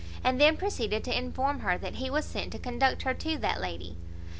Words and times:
and 0.23 0.41
then 0.41 0.57
proceeded 0.57 1.03
to 1.03 1.15
inform 1.15 1.59
her 1.59 1.77
that 1.77 1.97
he 1.97 2.09
was 2.09 2.25
sent 2.25 2.51
to 2.51 2.57
conduct 2.57 3.03
her 3.03 3.13
to 3.13 3.37
that 3.37 3.61
lady. 3.61 3.95